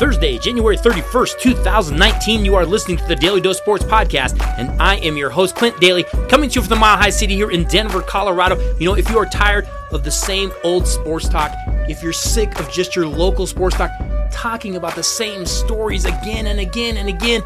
[0.00, 2.42] Thursday, January 31st, 2019.
[2.42, 5.78] You are listening to the Daly Dose Sports Podcast, and I am your host, Clint
[5.78, 8.58] Daly, coming to you from the Mile High City here in Denver, Colorado.
[8.78, 11.52] You know, if you are tired of the same old sports talk,
[11.86, 13.90] if you're sick of just your local sports talk,
[14.32, 17.42] talking about the same stories again and again and again,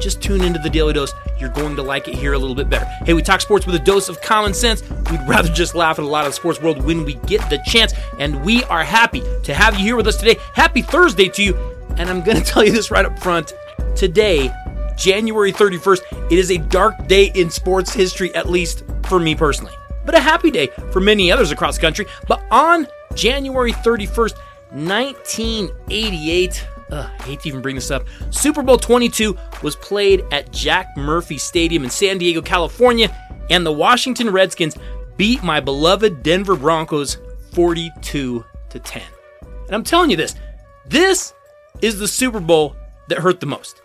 [0.00, 1.12] just tune into the Daly Dose.
[1.38, 2.84] You're going to like it here a little bit better.
[3.04, 4.82] Hey, we talk sports with a dose of common sense.
[5.08, 7.62] We'd rather just laugh at a lot of the sports world when we get the
[7.64, 10.36] chance, and we are happy to have you here with us today.
[10.54, 11.71] Happy Thursday to you.
[11.98, 13.54] And I'm going to tell you this right up front.
[13.96, 14.50] Today,
[14.96, 19.72] January 31st, it is a dark day in sports history, at least for me personally,
[20.04, 22.06] but a happy day for many others across the country.
[22.28, 24.36] But on January 31st,
[24.70, 28.04] 1988, Ugh, I hate to even bring this up.
[28.30, 33.08] Super Bowl 22 was played at Jack Murphy Stadium in San Diego, California,
[33.48, 34.76] and the Washington Redskins
[35.16, 37.16] beat my beloved Denver Broncos
[37.52, 39.02] 42 to 10.
[39.66, 40.34] And I'm telling you this,
[40.86, 41.32] this
[41.80, 42.76] is the Super Bowl
[43.08, 43.80] that hurt the most.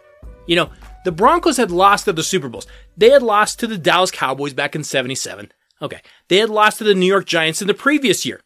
[0.46, 0.70] You know,
[1.06, 2.68] the Broncos had lost at the Super Bowls.
[2.96, 5.52] They had lost to the Dallas Cowboys back in 77.
[5.82, 6.02] Okay.
[6.28, 8.42] They had lost to the New York Giants in the previous year.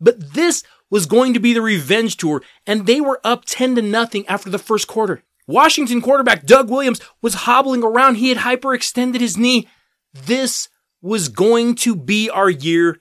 [0.00, 3.82] But this was going to be the revenge tour, and they were up 10 to
[3.82, 5.22] nothing after the first quarter.
[5.46, 8.16] Washington quarterback Doug Williams was hobbling around.
[8.16, 9.66] He had hyperextended his knee.
[10.12, 10.68] This
[11.00, 13.00] was going to be our year.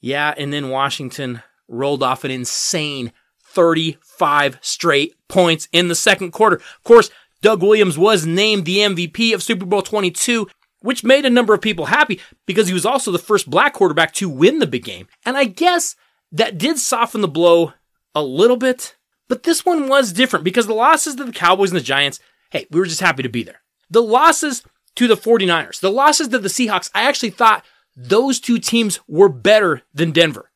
[0.00, 3.12] Yeah, and then Washington rolled off an insane
[3.58, 6.56] 35 straight points in the second quarter.
[6.56, 7.10] Of course,
[7.42, 10.46] Doug Williams was named the MVP of Super Bowl 22,
[10.78, 14.12] which made a number of people happy because he was also the first black quarterback
[14.12, 15.08] to win the big game.
[15.26, 15.96] And I guess
[16.30, 17.72] that did soften the blow
[18.14, 18.94] a little bit,
[19.26, 22.68] but this one was different because the losses to the Cowboys and the Giants, hey,
[22.70, 23.62] we were just happy to be there.
[23.90, 24.62] The losses
[24.94, 27.64] to the 49ers, the losses to the Seahawks, I actually thought
[27.96, 30.52] those two teams were better than Denver.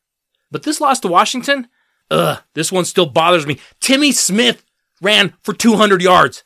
[0.49, 1.67] But this loss to Washington,
[2.13, 3.59] ugh, this one still bothers me.
[3.79, 4.63] Timmy Smith
[5.01, 6.43] ran for 200 yards.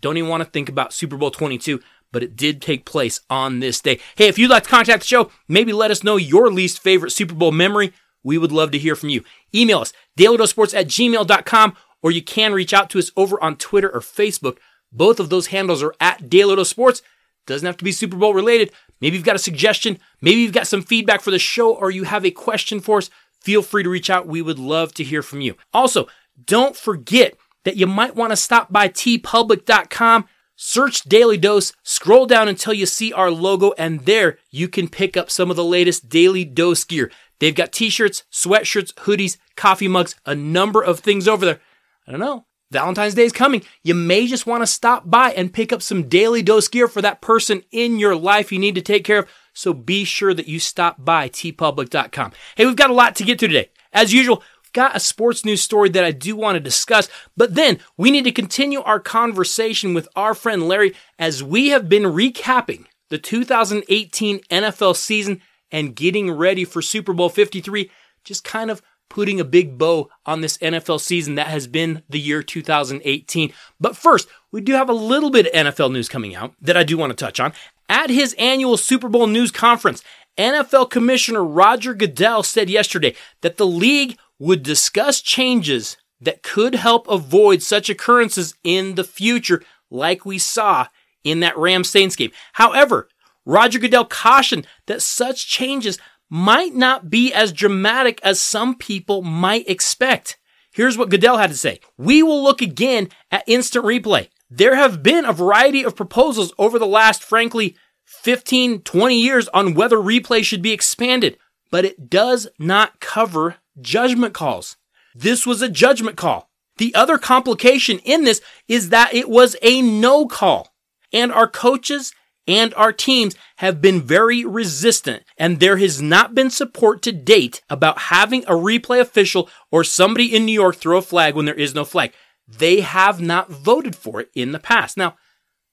[0.00, 1.80] Don't even want to think about Super Bowl 22,
[2.12, 3.98] but it did take place on this day.
[4.16, 7.12] Hey, if you'd like to contact the show, maybe let us know your least favorite
[7.12, 7.92] Super Bowl memory.
[8.22, 9.22] We would love to hear from you.
[9.54, 13.88] Email us, dailydosports at gmail.com, or you can reach out to us over on Twitter
[13.88, 14.58] or Facebook.
[14.92, 17.02] Both of those handles are at Daily Sports.
[17.46, 18.72] Doesn't have to be Super Bowl related.
[19.00, 19.98] Maybe you've got a suggestion.
[20.20, 23.10] Maybe you've got some feedback for the show or you have a question for us.
[23.46, 24.26] Feel free to reach out.
[24.26, 25.54] We would love to hear from you.
[25.72, 26.08] Also,
[26.46, 30.24] don't forget that you might want to stop by teepublic.com,
[30.56, 35.16] search Daly Dose, scroll down until you see our logo, and there you can pick
[35.16, 37.08] up some of the latest Daly Dose gear.
[37.38, 41.60] They've got t-shirts, sweatshirts, hoodies, coffee mugs, a number of things over there.
[42.04, 42.46] I don't know.
[42.72, 43.62] Valentine's Day is coming.
[43.84, 47.00] You may just want to stop by and pick up some Daly Dose gear for
[47.00, 49.28] that person in your life you need to take care of.
[49.56, 52.32] So be sure that you stop by teepublic.com.
[52.56, 53.70] Hey, we've got a lot to get to today.
[53.92, 57.54] As usual, we've got a sports news story that I do want to discuss, but
[57.54, 62.02] then we need to continue our conversation with our friend Larry as we have been
[62.02, 65.40] recapping the 2018 NFL season
[65.72, 67.90] and getting ready for Super Bowl 53,
[68.24, 72.20] just kind of putting a big bow on this NFL season that has been the
[72.20, 73.52] year 2018.
[73.80, 76.82] But first, we do have a little bit of NFL news coming out that I
[76.82, 77.52] do want to touch on.
[77.88, 80.02] At his annual Super Bowl news conference,
[80.36, 87.08] NFL Commissioner Roger Goodell said yesterday that the league would discuss changes that could help
[87.08, 90.88] avoid such occurrences in the future, like we saw
[91.24, 92.32] in that Rams Saints game.
[92.54, 93.08] However,
[93.44, 95.98] Roger Goodell cautioned that such changes
[96.28, 100.38] might not be as dramatic as some people might expect.
[100.72, 101.80] Here's what Goodell had to say.
[101.96, 104.28] We will look again at instant replay.
[104.48, 109.74] There have been a variety of proposals over the last, frankly, 15, 20 years on
[109.74, 111.36] whether replay should be expanded,
[111.70, 114.76] but it does not cover judgment calls.
[115.14, 116.50] This was a judgment call.
[116.78, 120.68] The other complication in this is that it was a no call.
[121.12, 122.12] And our coaches
[122.46, 127.62] and our teams have been very resistant and there has not been support to date
[127.68, 131.54] about having a replay official or somebody in New York throw a flag when there
[131.54, 132.12] is no flag.
[132.48, 134.96] They have not voted for it in the past.
[134.96, 135.16] Now,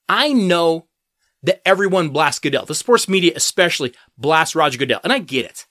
[0.10, 0.88] I know
[1.44, 2.66] that everyone blasts Goodell.
[2.66, 5.68] The sports media especially blasts Roger Goodell, and I get it.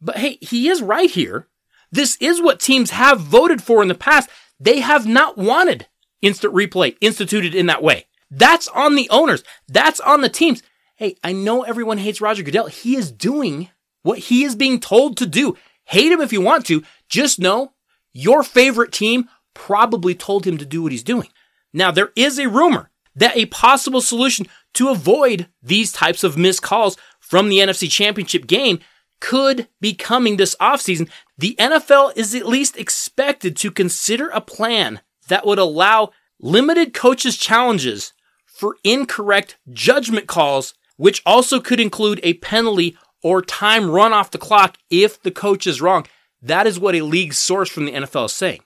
[0.00, 1.48] But hey, he is right here.
[1.90, 4.28] This is what teams have voted for in the past.
[4.58, 5.86] They have not wanted
[6.20, 8.06] instant replay instituted in that way.
[8.30, 9.44] That's on the owners.
[9.68, 10.62] That's on the teams.
[10.96, 12.66] Hey, I know everyone hates Roger Goodell.
[12.66, 13.70] He is doing
[14.02, 15.56] what he is being told to do.
[15.84, 16.82] Hate him if you want to.
[17.08, 17.72] Just know
[18.12, 21.28] your favorite team probably told him to do what he's doing.
[21.72, 26.62] Now, there is a rumor that a possible solution to avoid these types of missed
[26.62, 28.80] calls from the NFC Championship game
[29.20, 31.08] could be coming this offseason.
[31.38, 36.10] The NFL is at least expected to consider a plan that would allow
[36.40, 38.12] limited coaches challenges
[38.44, 44.38] for incorrect judgment calls, which also could include a penalty or time run off the
[44.38, 46.06] clock if the coach is wrong.
[46.42, 48.60] That is what a league source from the NFL is saying.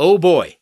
[0.00, 0.56] Oh boy,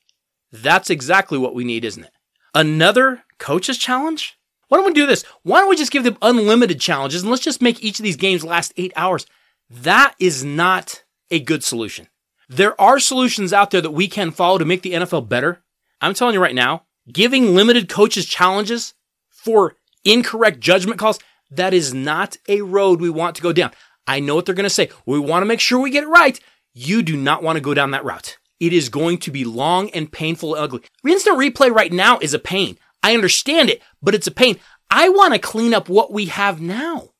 [0.50, 2.10] that's exactly what we need, isn't it?
[2.56, 4.36] Another coaches challenge?
[4.66, 5.24] Why don't we do this?
[5.44, 8.16] Why don't we just give them unlimited challenges and let's just make each of these
[8.16, 9.26] games last eight hours?
[9.70, 12.08] That is not a good solution.
[12.48, 15.62] There are solutions out there that we can follow to make the NFL better.
[16.00, 18.94] I'm telling you right now, giving limited coaches challenges
[19.30, 23.70] for incorrect judgment calls, that is not a road we want to go down.
[24.04, 24.90] I know what they're going to say.
[25.06, 26.40] We want to make sure we get it right.
[26.74, 28.36] You do not want to go down that route.
[28.60, 30.82] It is going to be long and painful and ugly.
[31.06, 32.78] Instant replay right now is a pain.
[33.02, 34.58] I understand it, but it's a pain.
[34.90, 37.10] I want to clean up what we have now.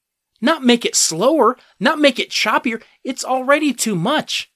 [0.41, 2.83] Not make it slower, not make it choppier.
[3.05, 4.51] It's already too much.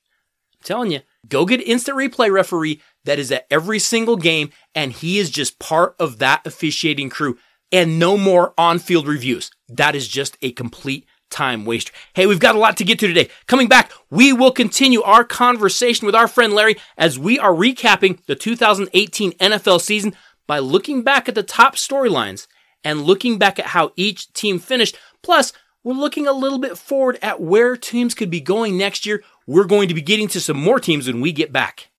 [0.55, 4.93] I'm telling you, go get instant replay referee that is at every single game, and
[4.93, 7.38] he is just part of that officiating crew.
[7.70, 9.50] And no more on field reviews.
[9.69, 11.93] That is just a complete time waster.
[12.14, 13.29] Hey, we've got a lot to get to today.
[13.46, 18.25] Coming back, we will continue our conversation with our friend Larry as we are recapping
[18.26, 20.14] the 2018 NFL season
[20.46, 22.46] by looking back at the top storylines
[22.84, 24.96] and looking back at how each team finished.
[25.23, 25.52] Plus,
[25.84, 29.25] we're looking a little bit forward at where teams could be going next year.
[29.46, 31.90] We're going to be getting to some more teams when we get back.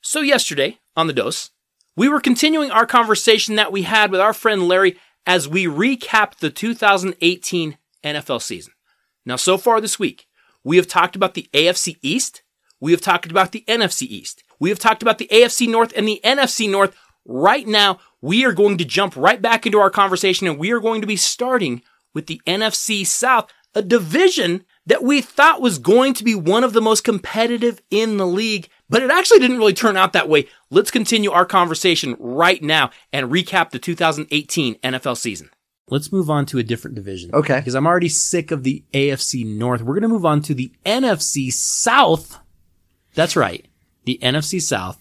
[0.00, 1.50] So, yesterday on the dose,
[1.96, 6.36] we were continuing our conversation that we had with our friend Larry as we recap
[6.36, 8.72] the 2018 NFL season.
[9.24, 10.26] Now, so far this week,
[10.62, 12.42] we have talked about the AFC East.
[12.80, 14.44] We have talked about the NFC East.
[14.60, 16.96] We have talked about the AFC North and the NFC North.
[17.24, 20.80] Right now, we are going to jump right back into our conversation and we are
[20.80, 21.82] going to be starting
[22.14, 26.72] with the NFC South, a division that we thought was going to be one of
[26.72, 30.48] the most competitive in the league, but it actually didn't really turn out that way.
[30.70, 35.50] Let's continue our conversation right now and recap the 2018 NFL season.
[35.88, 37.30] Let's move on to a different division.
[37.32, 37.58] Okay.
[37.58, 39.82] Because I'm already sick of the AFC North.
[39.82, 42.38] We're going to move on to the NFC South.
[43.14, 43.66] That's right.
[44.04, 45.00] The NFC South.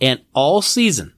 [0.00, 1.14] And all season,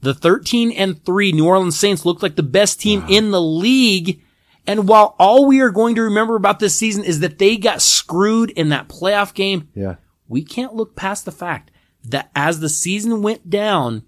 [0.00, 4.22] the 13 and 3 New Orleans Saints looked like the best team in the league.
[4.68, 7.82] And while all we are going to remember about this season is that they got
[7.82, 9.96] screwed in that playoff game, Yeah.
[10.28, 11.70] we can't look past the fact
[12.04, 14.02] that as the season went down,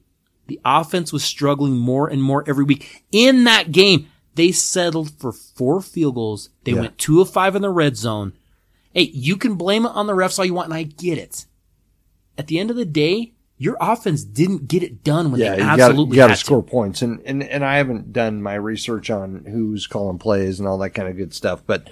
[0.47, 3.05] the offense was struggling more and more every week.
[3.11, 6.51] In that game, they settled for four field goals.
[6.65, 6.81] They Yeah.
[6.83, 8.35] went two of five in the red zone.
[8.93, 11.47] Hey, you can blame it on the refs all you want, and I get it.
[12.37, 15.63] At the end of the day, your offense didn't get it done when Yeah, they
[15.63, 16.37] absolutely you got to.
[16.37, 20.67] score points, and, and and I haven't done my research on who's calling plays and
[20.67, 21.91] all that kind of good stuff, but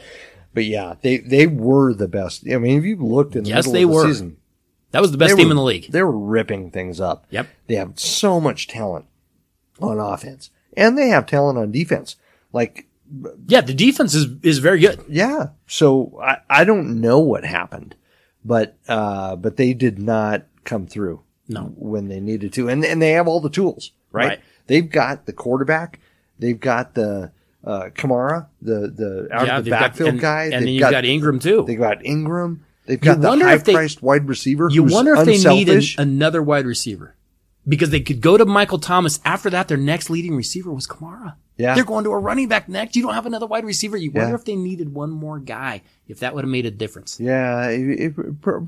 [0.54, 2.44] but yeah, they they were the best.
[2.50, 4.06] I mean, if you looked in the Yes, middle they of the were.
[4.08, 4.36] season,
[4.92, 5.92] That was the best team were- in the league.
[5.92, 7.26] They were ripping things up.
[7.30, 7.46] Yep.
[7.66, 9.04] They have so much talent
[9.78, 12.16] on offense, and they have talent on defense.
[12.52, 12.86] Like,
[13.46, 15.04] Yeah, the defense is, is very good.
[15.06, 15.48] yeah.
[15.66, 17.94] So I I don't know what happened,
[18.42, 21.20] but uh, but they did not come through.
[21.48, 21.72] No.
[21.76, 24.28] when they needed to, and and they have all the tools, right?
[24.28, 24.40] Right.
[24.66, 25.98] They've got the quarterback,
[26.38, 27.32] they've got the
[27.64, 30.60] uh, Kamara, the the out yeah, of the they've got- backfield and, guy, And they've
[30.60, 31.64] then you've got, Ingram too.
[31.66, 32.64] They've got Ingram.
[32.86, 34.68] They've got the wonder high they- priced wide receiver.
[34.70, 35.98] You wonder if they needed unselfish.
[35.98, 37.14] another wide receiver
[37.66, 39.20] because they could go to Michael Thomas.
[39.24, 41.34] After that, their next leading receiver was Kamara.
[41.58, 41.74] Yeah.
[41.74, 42.94] They're going to a running back next.
[42.96, 43.96] You don't have another wide receiver.
[43.96, 44.34] You wonder Yeah.
[44.36, 47.18] if they needed one more guy, if that would have made a difference.
[47.20, 48.58] Yeah, it, it pr-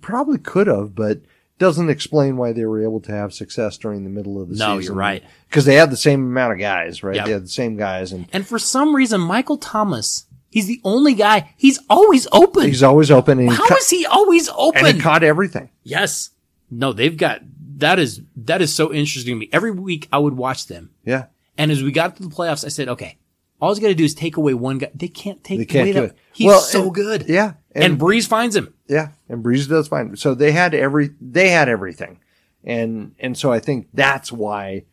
[0.00, 1.20] probably could have, but
[1.62, 4.68] doesn't explain why they were able to have success during the middle of the season.
[4.68, 5.22] No, you're right.
[5.48, 7.16] Because they had the same amount of guys, right?
[7.16, 7.24] Yep.
[7.26, 11.14] They had the same guys, and And for some reason, Michael Thomas, he's the only
[11.14, 11.54] guy.
[11.56, 12.64] He's always open.
[12.66, 14.84] he's always open, and he, How ca- is he always open?
[14.84, 15.70] and he caught everything.
[15.82, 16.30] yes.
[16.70, 17.40] No, they've got
[17.78, 19.48] that is that is so interesting to me.
[19.52, 20.90] Every week I would watch them.
[21.04, 21.26] Yeah.
[21.58, 23.18] And as we got to the playoffs, I said, okay,
[23.62, 24.90] all he's got to do is take away one guy.
[24.94, 26.16] They can't take They can't away that.
[26.34, 27.24] He's Well, so and- good.
[27.28, 27.54] Yeah.
[27.74, 28.74] And, Brees finds him.
[28.88, 30.14] Yeah, and Brees does fine.
[30.16, 32.18] So they had every they had everything,
[32.62, 34.84] and and so I think that's why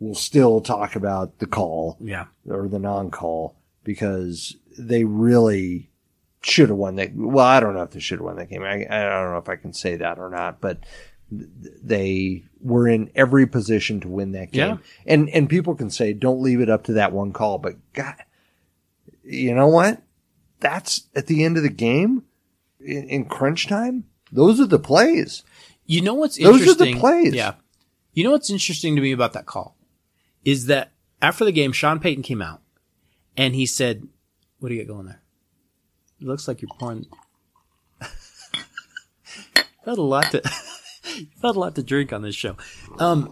[0.00, 2.24] we'll still talk about the call Yeah.
[2.48, 5.90] or the non-call because they really
[6.42, 7.14] should have won that.
[7.14, 8.62] Well, I don't know if they should have won that game.
[8.64, 10.78] I, I don't know if I can say that or not, but
[11.30, 14.68] they were in every position to win that game.
[14.70, 14.76] Yeah.
[15.06, 18.14] And and people can say don't leave it up to that one call, but God,
[19.22, 20.02] you know what?
[20.60, 22.24] That's at the end of the game
[22.80, 24.04] in, in crunch time.
[24.32, 25.42] Those are the plays.
[25.86, 26.98] You know what's Those are the interesting?
[26.98, 27.34] plays.
[27.34, 27.54] Yeah.
[28.12, 29.76] You know what's interesting to me about that call
[30.44, 30.92] is that
[31.22, 32.62] after the game, Sean Payton came out
[33.36, 34.08] and he said,
[34.58, 35.22] "What do you got going there?
[36.20, 37.06] It looks like you're pouring."
[38.00, 40.42] had a lot to
[41.16, 42.56] you've had a lot to drink on this show.
[42.98, 43.26] Um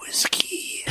[0.00, 0.84] whiskey.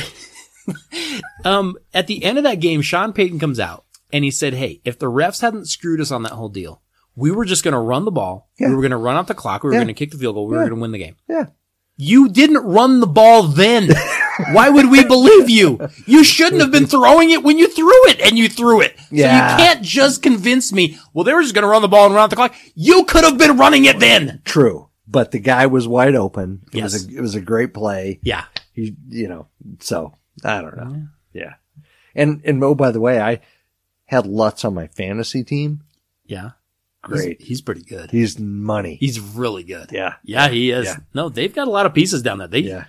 [1.44, 4.80] um at the end of that game, Sean Payton comes out and he said, Hey,
[4.84, 6.82] if the refs hadn't screwed us on that whole deal,
[7.16, 8.50] we were just gonna run the ball.
[8.58, 8.68] Yeah.
[8.68, 9.80] We were gonna run out the clock, we were Yeah.
[9.80, 11.16] gonna kick the field goal, we were gonna win the game.
[11.28, 11.46] Yeah.
[11.96, 13.88] You didn't run the ball then.
[14.52, 15.78] Why would we believe you?
[16.06, 18.98] You shouldn't have been throwing it when you threw it and you threw it.
[18.98, 19.52] So Yeah.
[19.52, 22.14] you can't just convince me, well, they were just going to run the ball and
[22.14, 22.54] run out the clock.
[22.74, 24.40] You could have been running it then.
[24.44, 24.88] True.
[25.06, 26.62] But the guy was wide open.
[26.72, 26.92] It Yes.
[26.94, 28.18] was a, it was a great play.
[28.22, 28.44] Yeah.
[28.72, 29.46] He, you know,
[29.78, 31.06] so I don't know.
[31.32, 31.54] Yeah.
[32.16, 33.40] And, and Mo, by the way, I
[34.06, 35.82] had Lutz on my fantasy team.
[36.26, 36.50] Yeah.
[37.04, 37.38] Great.
[37.40, 38.10] He's, he's pretty good.
[38.10, 38.96] He's money.
[39.00, 39.90] He's really good.
[39.92, 40.14] yeah.
[40.24, 40.86] Yeah, he is.
[40.86, 40.96] Yeah.
[41.14, 42.48] No, they've got a lot of pieces down there.
[42.48, 42.84] They, Yeah.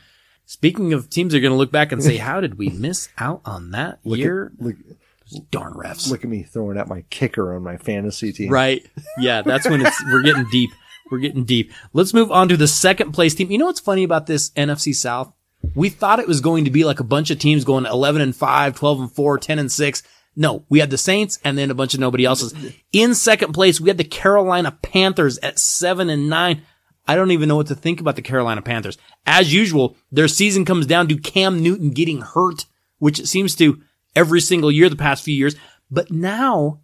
[0.46, 3.42] speaking of teams are going to look back and say, how did we miss out
[3.46, 4.52] on that Look year?
[4.58, 4.76] at, look,
[5.52, 6.10] Darn refs.
[6.10, 8.50] look at me throwing out my kicker on my fantasy team.
[8.52, 8.86] Right.
[9.18, 10.70] Yeah, that's when it's we're getting deep.
[11.12, 11.72] We're getting deep.
[11.94, 13.50] Let's move on to the second place team.
[13.52, 15.32] You know what's funny about this NFC South?
[15.74, 18.36] We thought it was going to be like a bunch of teams going 11 and
[18.36, 20.04] 5, 12 and 4, 10 and 6.
[20.36, 22.54] No, we had the Saints and then a bunch of nobody else's.
[22.92, 26.62] In second place, we had the Carolina Panthers at 7 and 9.
[27.08, 28.98] I don't even know what to think about the Carolina Panthers.
[29.26, 32.66] As usual, their season comes down to Cam Newton getting hurt,
[32.98, 33.82] which it seems to
[34.16, 35.56] every single year the past few years.
[35.90, 36.82] But now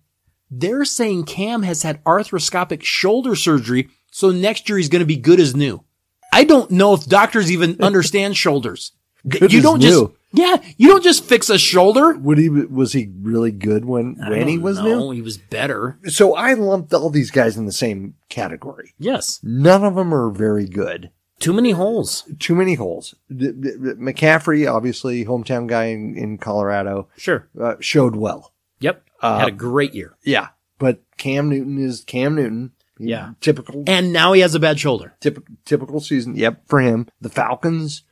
[0.50, 5.17] they're saying Cam has had arthroscopic shoulder surgery, so next year he's going to be
[5.17, 5.84] good as new.
[6.31, 8.91] I don't know if doctors even understand shoulders.
[9.27, 10.08] Good you don't new.
[10.08, 12.14] just, yeah, you don't just fix a shoulder.
[12.14, 15.12] Would he, was he really good when, when he was no, new?
[15.12, 16.00] he was better.
[16.08, 18.94] So I lumped all these guys in the same category.
[18.98, 19.40] Yes.
[19.44, 21.12] None of them are very good.
[21.40, 22.24] Too many holes.
[22.40, 23.16] Too many holes.
[23.30, 27.48] The- the- the- McCaffrey, obviously, hometown guy in, in Colorado, Sure.
[27.60, 28.54] uh, showed well.
[28.80, 29.04] Yep.
[29.22, 30.16] Uh, Had a great year.
[30.24, 30.50] Yeah.
[30.78, 32.72] But Cam Newton is Cam Newton.
[33.00, 33.32] Yeah.
[33.42, 35.16] Typical, And now he has a bad shoulder.
[35.20, 36.36] typical, typical season.
[36.36, 36.64] Yep.
[36.68, 37.08] For him.
[37.20, 38.04] The Falcons,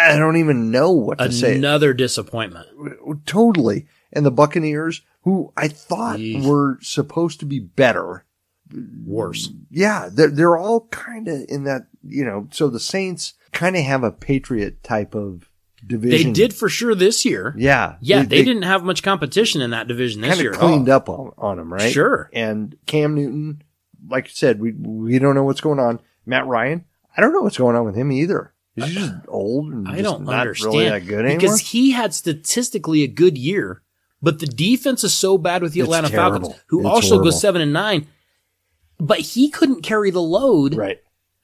[0.00, 1.56] I don't even know what to say.
[1.56, 2.68] Another disappointment.
[3.26, 3.86] Totally.
[4.12, 8.24] And the Buccaneers, who I thought were supposed to be better.
[9.04, 9.50] Worse.
[9.70, 10.08] Yeah.
[10.12, 14.04] They're, they're all kind of in that, you know, so the Saints kind of have
[14.04, 15.50] a Patriot type of
[15.86, 16.28] division.
[16.28, 17.54] They did for sure this year.
[17.56, 17.96] Yeah.
[18.00, 20.50] Yeah, they, didn't have much competition in that division this year.
[20.50, 20.68] of at all.
[20.68, 21.92] cleaned up on, on them, right?
[21.92, 22.30] Sure.
[22.32, 23.62] And Cam Newton,
[24.08, 26.00] like you said, we we don't know what's going on.
[26.26, 26.84] Matt Ryan,
[27.16, 28.49] I don't know what's going on with him either.
[28.76, 31.38] Is he just old and I just don't not understand really that good anymore?
[31.40, 33.82] because he had statistically a good year,
[34.22, 36.40] but the defense is so bad with the It's Atlanta terrible.
[36.50, 37.24] Falcons, who It's also horrible.
[37.30, 38.06] goes seven and nine.
[38.98, 40.74] But he couldn't carry the load.
[40.74, 40.98] right.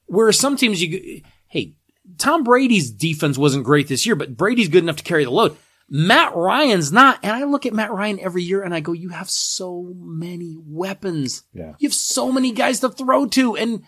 [0.06, 1.74] Whereas some teams, you hey,
[2.18, 5.56] Tom Brady's defense wasn't great this year, but Brady's good enough to carry the load.
[5.88, 9.08] Matt Ryan's not, and I look at Matt Ryan every year and I go, "You
[9.10, 11.44] have so many weapons.
[11.54, 11.74] Yeah.
[11.78, 13.82] You have so many guys to throw to, and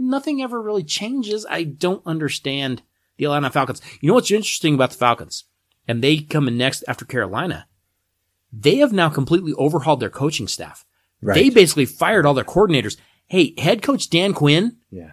[0.00, 1.46] nothing ever really changes.
[1.48, 2.82] I don't understand
[3.18, 3.80] the Atlanta Falcons.
[4.00, 5.44] You know what's interesting about the Falcons?
[5.86, 7.66] And they come in next after Carolina.
[8.52, 10.84] They have now completely overhauled their coaching staff.
[11.22, 11.34] Right.
[11.34, 12.96] They basically fired all their coordinators.
[13.26, 15.12] Hey, head coach Dan Quinn, yeah.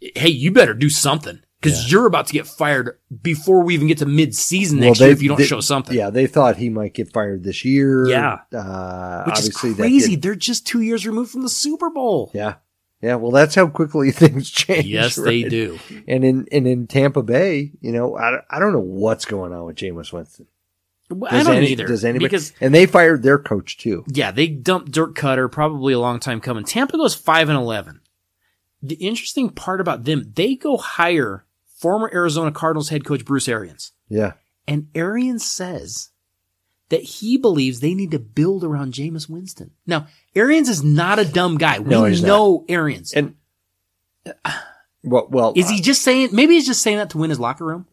[0.00, 3.98] hey, you better do something because you're about to get fired before we even get
[3.98, 5.96] to mid-season Well, next year if you don't they- show something.
[5.96, 8.06] Yeah, they thought he might get fired this year.
[8.08, 8.38] Yeah.
[8.52, 10.16] Uh, Which is crazy.
[10.16, 12.30] They're just two years removed from the Super Bowl.
[12.34, 12.54] yeah.
[13.04, 13.16] Yeah.
[13.16, 14.86] Well, that's how quickly things change.
[14.86, 15.78] Yes, they do.
[16.08, 19.64] And in, and in Tampa Bay, you know, I, I don't know what's going on
[19.66, 20.46] with Jameis Winston.
[21.10, 21.86] Well, I don't any- either.
[21.86, 22.24] Does anybody?
[22.26, 24.04] Because and they fired their coach too.
[24.08, 26.64] yeah, they dumped Dirk Koetter probably a long time coming.
[26.64, 28.00] Tampa goes five and eleven.
[28.82, 31.44] The interesting part about them, they go hire
[31.76, 33.92] former Arizona Cardinals head coach Bruce Arians.
[34.08, 34.32] Yeah.
[34.66, 36.10] And Arians says
[36.94, 39.72] that he believes they need to build around Jameis Winston.
[39.84, 41.80] Now, Arians is not a dumb guy.
[41.80, 42.28] We No, he's not.
[42.28, 43.12] know Arians.
[43.12, 43.34] And
[45.02, 46.30] well, well, Is he just saying?
[46.32, 47.86] Maybe he's just saying that to win his locker room.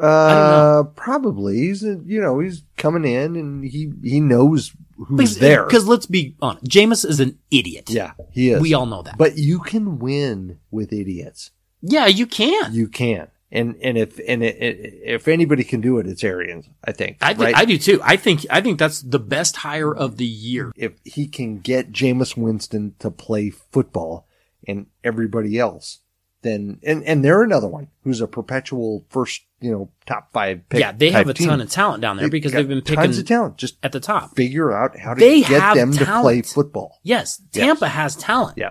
[0.00, 1.58] Uh, probably.
[1.58, 5.64] He's a, you know he's coming in and he he knows who's there.
[5.64, 7.90] Because let's be honest, Jameis is an idiot.
[7.90, 8.60] Yeah, he is.
[8.60, 9.16] we all know that.
[9.18, 11.50] But you can win with idiots.
[11.82, 12.74] yeah, you can.
[12.74, 13.28] You can.
[13.54, 16.68] And and if and it, it, if anybody can do it, it's Arians.
[16.84, 17.18] I think.
[17.22, 17.56] I, right?
[17.56, 18.00] I do too.
[18.02, 20.72] I think I think that's the best hire of the year.
[20.76, 24.26] if he can get Jameis Winston to play football
[24.66, 26.00] and everybody else,
[26.42, 30.80] then and and they're another one who's a perpetual first, you know, top five pick.
[30.80, 33.18] yeah, they have a ton of talent down there They've because they've been picking tons
[33.18, 33.56] of talent.
[33.56, 34.34] Just at the top.
[34.34, 36.98] figure out how to They get them to play football.
[37.04, 38.58] Yes, Tampa has talent.
[38.58, 38.70] Yeah,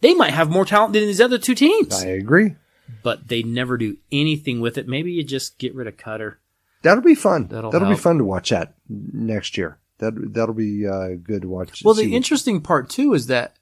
[0.00, 2.56] They might have more talent than these other two teams, I agree.
[3.02, 4.86] But they never do anything with it.
[4.88, 6.36] Maybe you just get rid of Koetter.
[6.82, 7.46] That'll be fun.
[7.48, 9.78] That'll That'll, be fun to watch that next year.
[9.98, 11.82] that that'll be uh, good to watch.
[11.84, 13.56] Well, see the what- interesting part too is that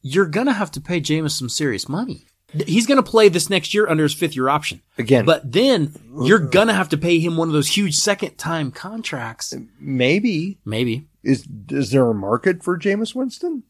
[0.00, 2.26] you're gonna have to pay Jameis some serious money.
[2.66, 4.80] He's gonna play this next year under his fifth year option.
[4.96, 8.70] again, But then you're gonna have to pay him one of those huge second time
[8.70, 9.52] contracts.
[9.80, 11.08] maybe Maybe.
[11.24, 13.64] is is there a market for Jameis Winston?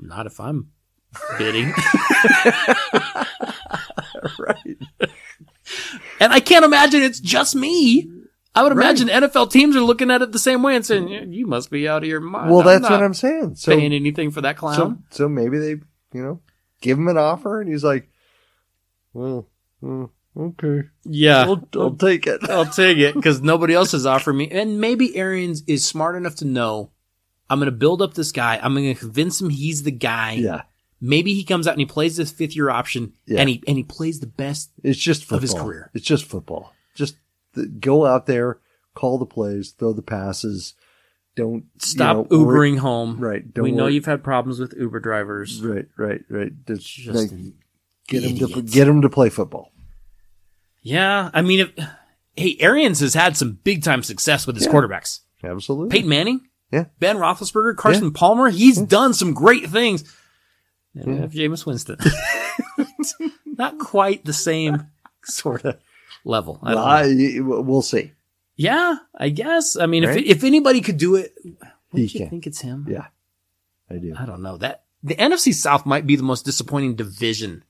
[0.00, 0.72] Not if I'm
[1.38, 1.68] bidding.
[4.38, 4.78] right.
[6.20, 8.10] and I can't imagine it's just me.
[8.54, 11.22] I would imagine NFL teams are looking at it the same way and saying, "Yeah,
[11.22, 13.54] "You must be out of your mind." Well, that's not what I'm saying.
[13.54, 15.70] So, paying anything for that clown." so maybe they,
[16.12, 16.40] you know,
[16.80, 18.10] give him an offer, and he's like,
[19.12, 19.46] "Well,
[19.86, 24.32] uh, okay, yeah, I'll, I'll take it." I'll take it because nobody else has offered
[24.32, 24.50] me.
[24.50, 26.90] And maybe Arians is smart enough to know
[27.50, 28.58] I'm going to build up this guy.
[28.62, 30.34] I'm going to convince him he's the guy.
[30.34, 30.62] Yeah,
[31.00, 33.40] Maybe he comes out and he plays this fifth year option Yeah.
[33.40, 34.70] and he and he plays the best.
[34.82, 35.36] it's just football.
[35.36, 35.90] Of his career.
[35.94, 36.72] It's just football.
[36.94, 37.16] Just
[37.54, 38.58] the, go out there,
[38.94, 40.74] call the plays, throw the passes.
[41.36, 43.18] Don't Stop you know, Ubering home.
[43.18, 43.54] Right.
[43.54, 45.62] Don't we know you've had problems with Uber drivers.
[45.64, 46.52] Right, right, right.
[46.66, 47.40] That's Just like,
[48.08, 49.70] get him to get him to play football.
[50.82, 51.86] Yeah, I mean, if,
[52.36, 54.72] hey, Arians has had some big time success with his Yeah.
[54.72, 55.20] quarterbacks.
[55.42, 55.90] Absolutely.
[55.90, 56.40] Peyton Manning,
[56.72, 56.86] Yeah.
[56.98, 58.50] Ben Roethlisberger, Carson Palmer.
[58.50, 60.04] He's done some great things.
[60.94, 61.98] And we have Jameis Winston.
[63.46, 64.88] Not quite the same
[65.24, 65.76] sort of
[66.24, 66.58] level.
[66.62, 67.38] I don't.
[67.38, 68.12] I, we'll see.
[68.56, 69.76] Yeah, I guess.
[69.76, 70.18] I mean, Right?
[70.18, 71.34] if if anybody could do it,
[71.92, 72.28] you can.
[72.28, 72.86] think it's him?
[72.88, 73.06] Yeah,
[73.90, 74.14] I do.
[74.18, 77.64] I don't know that the NFC South might be the most disappointing division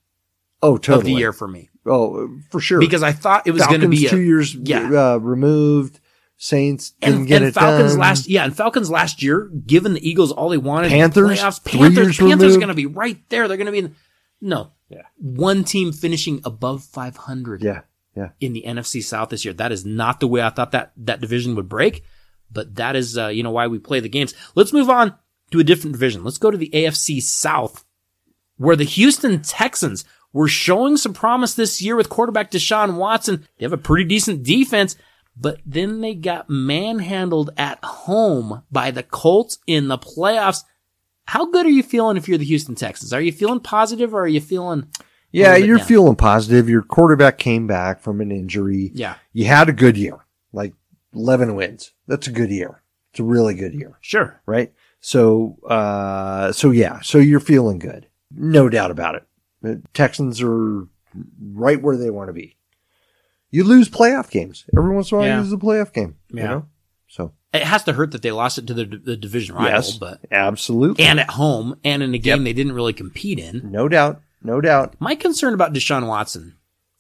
[0.62, 0.98] Oh, totally.
[0.98, 2.80] of the year for me Oh, for sure.
[2.80, 5.12] because I thought it was going to be a, two years yeah.
[5.12, 6.00] uh, removed.
[6.42, 8.00] Saints didn't and, get and it Falcons done.
[8.00, 12.16] last yeah, and Falcons last year, given the Eagles all they wanted, Panthers, playoffs, Panthers,
[12.16, 13.47] Panthers are going to be right there.
[13.47, 13.94] They're going to be in
[14.40, 15.02] no, Yeah.
[15.18, 17.82] one team finishing above 500 Yeah,
[18.16, 18.30] yeah.
[18.40, 19.52] in the NFC South this year.
[19.52, 22.04] That is not the way I thought that that division would break,
[22.50, 24.32] but that is uh, you know why we play the games.
[24.54, 25.14] Let's move on
[25.50, 26.25] to a different division.
[26.25, 27.85] Let's go to the AFC South,
[28.57, 33.46] where the Houston Texans were showing some promise this year with quarterback Deshaun Watson.
[33.59, 34.96] They have a pretty decent defense,
[35.40, 40.64] but then they got manhandled at home by the Colts in the playoffs.
[41.26, 43.12] How good are you feeling if you're the Houston Texans?
[43.12, 44.88] Are you feeling positive or are you feeling
[45.33, 45.87] Yeah, you're down.
[45.87, 46.68] feeling positive.
[46.68, 48.90] Your quarterback came back from an injury.
[48.94, 50.18] yeah, You had a good year,
[50.53, 50.74] like
[51.14, 51.92] 11 wins.
[52.07, 52.83] That's a good year.
[53.12, 54.40] It's a really good year, sure.
[54.46, 54.72] right?
[55.00, 58.07] So, uh, so yeah, so you're feeling good.
[58.33, 59.24] No doubt about it.
[59.62, 60.87] The Texans are
[61.53, 62.57] right where they want to be.
[63.50, 64.64] You lose playoff games.
[64.76, 65.36] Every once in a while, Yeah.
[65.36, 66.16] you lose a playoff game.
[66.30, 66.46] You Yeah.
[66.46, 66.66] know?
[67.08, 69.96] So, It has to hurt that they lost it to the, the division rival, yes,
[69.98, 71.04] but absolutely.
[71.04, 73.70] and at home and in a game they didn't really compete in.
[73.72, 74.20] no doubt.
[74.42, 74.94] No doubt.
[75.00, 76.56] My concern about Deshaun Watson,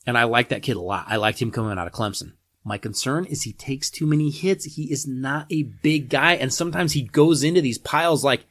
[0.06, 1.06] and I like that kid a lot.
[1.08, 2.32] I liked him coming out of Clemson.
[2.64, 4.64] My concern is he takes too many hits.
[4.66, 8.44] He is not a big guy, and sometimes he goes into these piles like,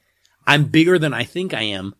[0.47, 1.93] I'm bigger than I think I am.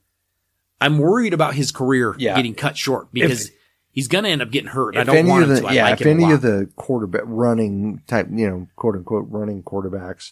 [0.81, 2.35] I'm worried about his career Yeah.
[2.35, 3.51] getting cut short because
[3.99, 4.95] he's going to end up getting hurt.
[4.95, 5.67] I don't want him the to.
[5.67, 9.62] I yeah, like if any of the quarterback running type, you know, quote unquote running
[9.62, 10.31] quarterbacks,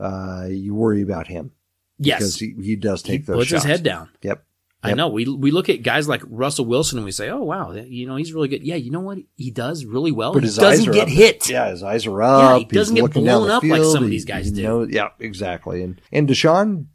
[0.00, 1.52] uh, you worry about him
[1.98, 3.40] yes, because he, he does he take those shots.
[3.40, 3.64] puts shots.
[3.64, 4.08] his head down.
[4.22, 4.42] Yep.
[4.82, 5.08] I know.
[5.08, 8.16] We we look at guys like Russell Wilson and we say, "Oh wow, you know
[8.16, 10.32] he's really good." Yeah, you know what he does really well.
[10.34, 11.08] But he his eyes doesn't are get up.
[11.08, 11.48] hit.
[11.48, 12.42] Yeah, his eyes are up.
[12.42, 14.62] Yeah, he doesn't get blown up like some of these guys he do.
[14.62, 15.82] knows- yeah, exactly.
[15.82, 16.86] And and Deshaun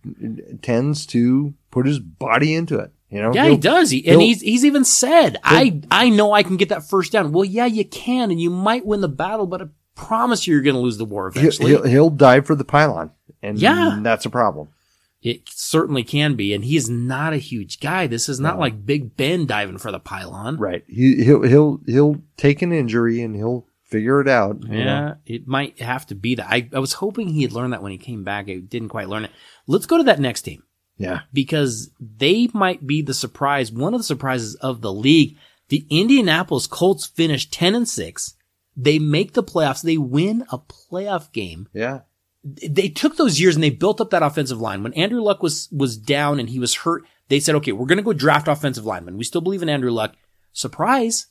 [0.61, 2.91] tends to put his body into it.
[3.09, 3.31] You know.
[3.33, 3.89] Yeah, He'll- does.
[3.89, 7.31] He, and he's he's even said, "I I know I can get that first down."
[7.31, 10.63] Well, yeah, you can, and you might win the battle, but I promise you, you're
[10.63, 11.69] going to lose the war He'll, eventually.
[11.71, 13.99] he'll, he'll dive for the pylon, and Yeah.
[14.01, 14.69] that's a problem.
[15.21, 18.07] it certainly can be, and he is not a huge guy.
[18.07, 18.61] This is not No.
[18.61, 20.55] like Big Ben diving for the pylon.
[20.57, 20.83] Right.
[20.87, 24.61] He, he'll he'll he'll take an injury and he'll figure it out.
[24.63, 24.77] you know.
[24.77, 26.47] Yeah, it might have to be that.
[26.49, 28.47] I, I was hoping he had learned that when he came back.
[28.49, 29.31] I didn't quite learn it.
[29.67, 30.63] Let's go to that next team.
[30.99, 31.21] Yeah.
[31.33, 35.37] because they might be the surprise, one of the surprises of the league.
[35.69, 38.33] The Indianapolis Colts finish 10 and 6.
[38.75, 39.81] They make the playoffs.
[39.81, 41.67] They win a playoff game.
[41.73, 42.01] Yeah.
[42.43, 44.83] They took those years and they built up that offensive line.
[44.83, 47.97] When Andrew Luck was, was down and he was hurt, they said, okay, we're going
[47.97, 49.17] to go draft offensive linemen.
[49.17, 50.15] We still believe in Andrew Luck.
[50.53, 51.27] Surprise.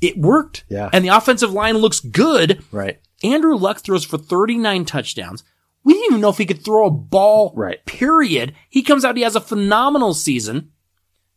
[0.00, 0.64] It worked.
[0.68, 0.90] Yeah.
[0.92, 2.64] And the offensive line looks good.
[2.72, 3.00] Right.
[3.22, 5.44] Andrew Luck throws for 39 touchdowns.
[5.84, 7.52] We didn't even know if he could throw a ball.
[7.56, 7.84] Right.
[7.86, 8.54] Period.
[8.68, 10.72] He comes out, he has a phenomenal season.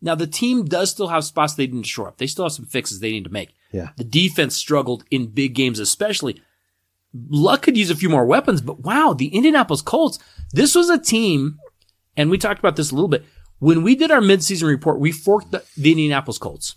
[0.01, 2.17] Now the team does still have spots they need to shore up.
[2.17, 3.53] They still have some fixes they need to make.
[3.71, 3.89] Yeah.
[3.97, 6.41] The defense struggled in big games, especially.
[7.29, 10.19] Luck could use a few more weapons, but wow, the Indianapolis Colts,
[10.51, 11.59] this was a team,
[12.17, 13.23] and we talked about this a little bit.
[13.59, 16.75] When we did our midseason report, we forked the, the Indianapolis Colts.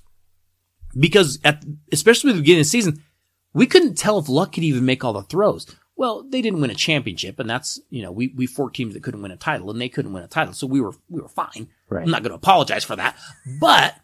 [0.98, 3.02] Because at, especially at the beginning of the season,
[3.52, 5.66] we couldn't tell if Luck could even make all the throws.
[5.96, 9.02] Well, they didn't win a championship, and that's you know we we four teams that
[9.02, 11.28] couldn't win a title, and they couldn't win a title, so we were we were
[11.28, 11.68] fine.
[11.88, 12.02] Right.
[12.04, 13.16] I'm not going to apologize for that,
[13.60, 13.94] but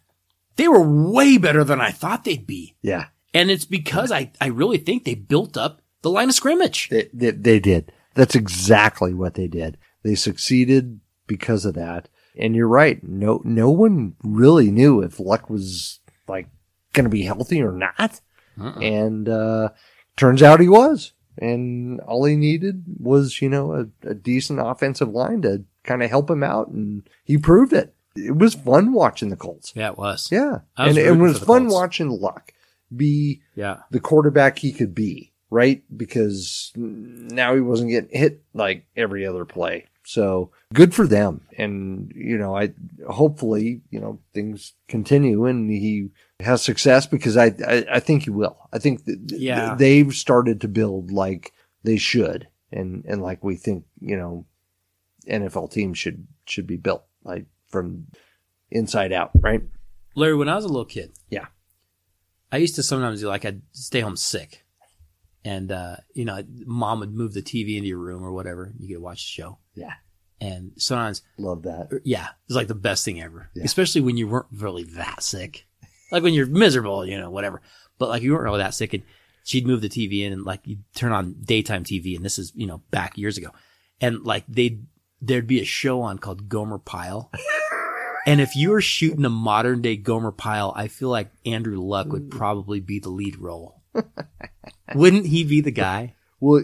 [0.55, 3.07] they were way better than I thought they'd be, Yeah.
[3.33, 6.89] and it's because I I really think they built up the line of scrimmage.
[6.89, 7.91] They, they, they did.
[8.15, 9.77] That's exactly what they did.
[10.03, 12.09] They succeeded because of that.
[12.37, 13.01] And you're right.
[13.03, 16.47] No, no one really knew if Luck was like
[16.93, 18.19] going to be healthy or not.
[18.57, 19.69] And, uh,
[20.17, 21.12] turns out he was.
[21.37, 26.09] And all he needed was, you know, a, a decent offensive line to kind of
[26.09, 26.69] help him out.
[26.69, 27.95] And he proved it.
[28.15, 29.73] It was fun watching the Colts.
[29.75, 30.29] Yeah, it was.
[30.31, 30.59] Yeah.
[30.77, 31.73] Was and it was fun Colts.
[31.73, 32.53] watching Luck
[32.95, 35.83] be Yeah, the quarterback he could be, right?
[35.95, 39.87] Because now he wasn't getting hit like every other play.
[40.05, 41.41] So good for them.
[41.57, 42.73] And, you know, I
[43.09, 46.09] hopefully, you know, things continue and he
[46.41, 48.57] has success because I, I, I think he will.
[48.73, 49.75] I think that th- Yeah.
[49.75, 54.45] they've started to build like they should and, and like we think, you know,
[55.27, 58.07] NFL teams should, should be built like from
[58.71, 59.61] inside out, right?
[60.15, 60.35] Larry.
[60.35, 61.45] When I was a little kid, Yeah.
[62.51, 64.62] I used to sometimes do like I'd stay home sick,
[65.45, 68.73] and uh, you know, mom would move the TV into your room or whatever.
[68.79, 69.93] You could watch the show, Yeah.
[70.41, 71.89] and sometimes Love that.
[72.05, 73.49] yeah, it's like the best thing ever.
[73.55, 73.63] Yeah.
[73.63, 75.65] Especially when you weren't really that sick.
[76.11, 77.61] Like when you're miserable, you know, whatever.
[77.97, 79.03] But like you weren't really that sick and
[79.43, 82.51] she'd move the TV in and like you'd turn on daytime TV and this is,
[82.55, 83.49] you know, back years ago.
[83.99, 84.85] And like they'd,
[85.21, 87.31] there'd be a show on called Gomer Pyle.
[88.27, 92.07] and if you were shooting a modern day Gomer Pyle, I feel like Andrew Luck
[92.07, 93.81] would probably be the lead role.
[94.95, 96.15] Wouldn't he be the guy?
[96.39, 96.63] Well,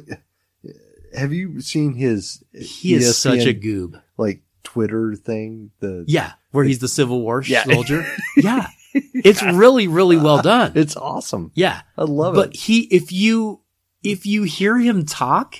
[1.15, 2.43] have you seen his?
[2.53, 4.01] He is such a goob.
[4.17, 5.71] like Twitter thing.
[5.79, 7.63] The Yeah, where he's the Civil War Yeah.
[7.63, 8.05] soldier.
[8.37, 8.67] Yeah.
[8.93, 10.71] It's really, really well done.
[10.75, 11.51] it's awesome.
[11.53, 11.81] Yeah.
[11.97, 12.49] I love But it.
[12.51, 13.61] But he, if you,
[14.03, 15.57] if you hear him talk,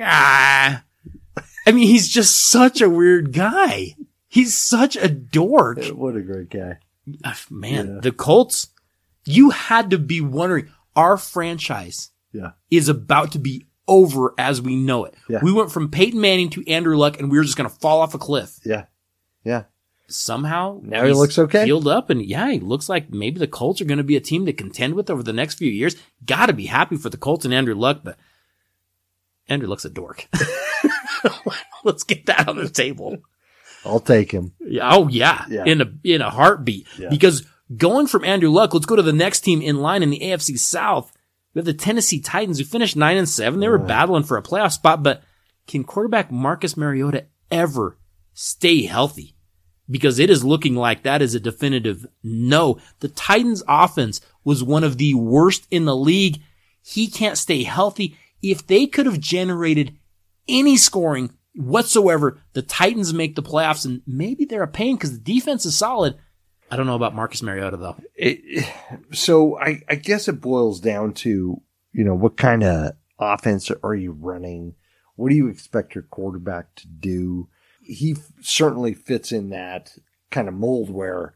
[0.00, 0.82] ah,
[1.66, 3.94] I mean, he's just such a weird guy.
[4.28, 5.84] He's such a dork.
[5.88, 6.78] What a great guy.
[7.50, 8.00] Man, Yeah.
[8.00, 8.68] the Colts,
[9.30, 12.52] you had to be wondering, our franchise Yeah.
[12.70, 15.14] is about to be over as we know it.
[15.28, 15.40] Yeah.
[15.42, 18.00] We went from Peyton Manning to Andrew Luck and we were just going to fall
[18.00, 18.58] off a cliff.
[18.64, 18.84] Yeah.
[19.44, 19.64] Yeah.
[20.08, 21.64] Somehow Now he looks okay.
[21.64, 24.20] Healed up and yeah, he looks like maybe the Colts are going to be a
[24.20, 25.94] team to contend with over the next few years.
[26.24, 28.16] Got to be happy for the Colts and Andrew Luck, but
[29.48, 30.28] Andrew Luck's a dork.
[31.84, 33.18] Let's get that on the table.
[33.84, 34.52] I'll take him.
[34.82, 35.64] Oh yeah, Yeah.
[35.64, 36.86] in a in a heartbeat.
[36.98, 37.08] Yeah.
[37.08, 40.20] Because going from Andrew Luck, let's go to the next team in line in the
[40.20, 41.12] AFC South.
[41.54, 43.60] We have the Tennessee Titans who finished nine and seven.
[43.60, 45.22] They were battling for a playoff spot, but
[45.66, 47.98] can quarterback Marcus Mariota ever
[48.32, 49.36] stay healthy?
[49.88, 52.78] Because it is looking like that is a definitive no.
[53.00, 56.40] The Titans offense was one of the worst in the league.
[56.82, 58.16] He can't stay healthy.
[58.42, 59.96] If they could have generated
[60.48, 65.18] any scoring whatsoever, the Titans make the playoffs and maybe they're a pain because the
[65.18, 66.16] defense is solid.
[66.70, 67.96] I don't know about Marcus Mariota though.
[68.14, 68.64] It,
[69.12, 71.60] so I, I guess it boils down to,
[71.92, 74.74] you know, what kind of offense are you running?
[75.16, 77.48] What do you expect your quarterback to do?
[77.82, 79.96] He f- certainly fits in that
[80.30, 81.34] kind of mold where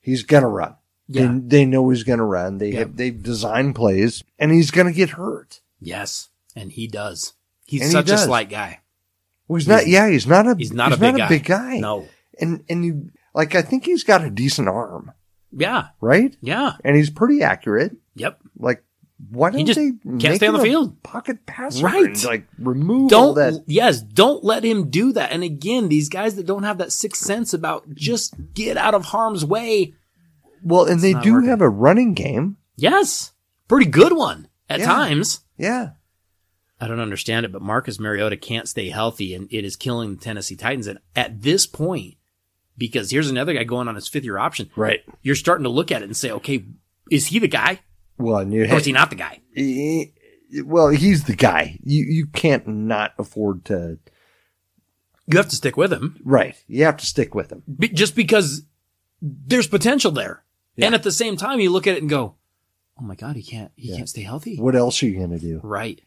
[0.00, 0.76] he's going to run.
[1.08, 1.26] Yeah.
[1.26, 2.58] They, they know he's going to run.
[2.58, 2.78] They Yeah.
[2.80, 5.60] have, they've designed plays and he's going to get hurt.
[5.78, 7.34] Yes, and he does.
[7.66, 8.80] He's And he such a slight guy.
[9.46, 11.28] Well, he's not, yeah, he's not a, He's not a big guy.
[11.28, 11.78] big guy.
[11.78, 12.06] No.
[12.40, 15.12] And, and you, like, I think he's got a decent arm,
[15.52, 15.88] Yeah.
[16.00, 16.36] right?
[16.40, 16.72] Yeah.
[16.84, 17.96] And he's pretty accurate.
[18.16, 18.40] Yep.
[18.58, 18.82] Like,
[19.30, 21.02] why don't just they can't make stay on him the a field.
[21.02, 22.06] Pocket passer, Right.
[22.06, 23.64] and, like remove all Don't that.
[23.66, 25.30] yes, don't let him do that.
[25.32, 29.04] And again, these guys that don't have that sixth sense about just get out of
[29.06, 29.94] harm's way.
[30.62, 32.56] Well, and they do have a running game.
[32.76, 33.32] Yes.
[33.68, 34.86] Pretty good one at Yeah.
[34.86, 35.40] times.
[35.58, 35.90] Yeah,
[36.80, 40.20] I don't understand it, but Marcus Mariota can't stay healthy and it is killing the
[40.20, 40.86] Tennessee Titans.
[40.86, 42.14] And at this point,
[42.80, 45.00] because here's another guy going on his fifth year option, right.
[45.22, 46.64] you're starting to look at it and say, okay,
[47.12, 47.80] is he the guy
[48.18, 49.40] Well, and you or is he not the guy?
[49.54, 50.14] he-
[50.64, 51.78] well, he's the guy.
[51.84, 53.98] You you can't not afford to.
[55.28, 57.62] You have to stick with him Right, you have to stick with him.
[57.78, 58.64] be- just because
[59.22, 60.42] there's potential there.
[60.74, 60.86] Yeah.
[60.86, 62.34] And at the same time, you look at it and go,
[62.98, 63.96] oh my God, he can't, he Yeah.
[63.98, 64.56] can't stay healthy.
[64.56, 65.60] What else are you going to do?
[65.62, 66.00] Right.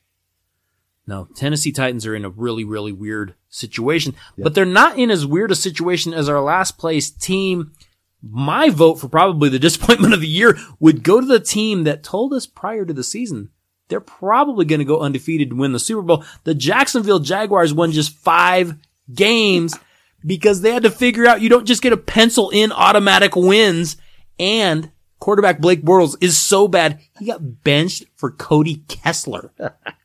[1.06, 5.26] No, Tennessee Titans are in a really, really weird situation, but they're not in as
[5.26, 7.74] weird a situation as our last place team.
[8.22, 12.04] My vote for probably the disappointment of the year would go to the team that
[12.04, 13.50] told us prior to the season
[13.94, 16.24] they're probably going to go undefeated and win the Super Bowl.
[16.46, 18.76] The Jacksonville Jaguars won just five
[19.13, 19.78] games
[20.26, 23.98] because they had to figure out you don't just get a pencil in automatic wins
[24.39, 24.89] and
[25.20, 29.52] quarterback Blake Bortles is so bad he got benched for Cody Kessler.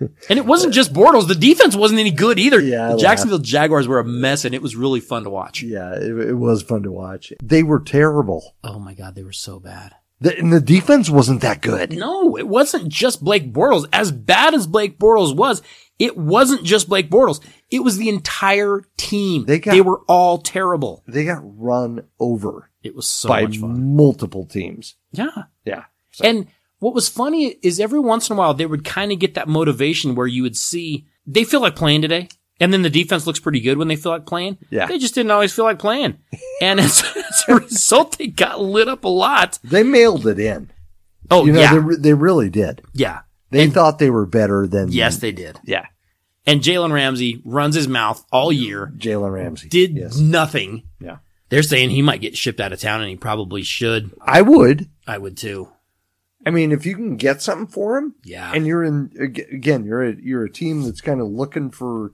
[0.00, 1.28] And it wasn't just Bortles.
[1.28, 2.60] The defense wasn't any good either.
[2.60, 5.62] Yeah, I the Jacksonville Jaguars were a mess and it was really fun to watch.
[5.62, 7.32] Yeah, it, it was fun to watch.
[7.42, 8.54] They were terrible.
[8.64, 9.94] Oh my God, they were so bad.
[10.20, 11.92] The, and the defense wasn't that good.
[11.96, 13.86] No, it wasn't just Blake Bortles.
[13.92, 15.62] As bad as Blake Bortles was,
[16.00, 17.40] it wasn't just Blake Bortles.
[17.70, 19.44] It was the entire team.
[19.44, 21.04] They got- they were all terrible.
[21.06, 24.96] They got run over It was so by multiple teams.
[25.12, 25.44] Yeah.
[25.64, 25.84] Yeah.
[26.22, 29.34] And what was funny is every once in a while they would kind of get
[29.34, 32.28] that motivation where you would see they feel like playing today.
[32.60, 34.58] And then the defense looks pretty good when they feel like playing.
[34.70, 34.86] Yeah.
[34.86, 36.18] They just didn't always feel like playing.
[36.60, 39.60] And as, as a result, they got lit up a lot.
[39.62, 40.70] They mailed it in.
[41.30, 41.78] Oh, You know, yeah.
[41.78, 42.82] they, they really did.
[42.94, 43.20] yeah.
[43.50, 45.58] They thought they were better than Yes, they did.
[45.64, 45.86] yeah.
[46.46, 50.16] And Jalen Ramsey runs his mouth all year, Jalen Ramsey did Yes.
[50.18, 50.82] nothing.
[51.00, 51.18] Yeah.
[51.48, 54.10] They're saying he might get shipped out of town and he probably should.
[54.20, 54.88] I would.
[55.06, 55.68] I would too.
[56.46, 58.52] I mean, if you can get something for him, Yeah.
[58.54, 62.12] and you're in again, you're a, you're a team that's kind of looking for,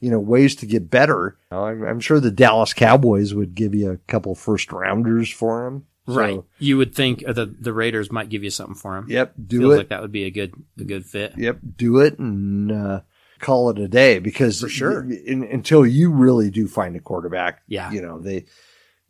[0.00, 1.38] you know, ways to get better.
[1.50, 5.86] I'm, I'm sure the Dallas Cowboys would give you a couple first rounders for him.
[6.06, 6.42] So, right.
[6.58, 9.06] You would think the the Raiders might give you something for him.
[9.08, 9.34] Yep.
[9.46, 9.76] Do Feels it.
[9.78, 11.32] like that would be a good a good fit.
[11.38, 11.60] Yep.
[11.78, 13.00] Do it and uh,
[13.38, 15.10] call it a day because For sure.
[15.10, 17.90] in, until you really do find a quarterback, Yeah.
[17.90, 18.44] you know, they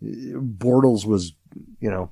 [0.03, 1.33] Bortles was,
[1.81, 2.11] you know,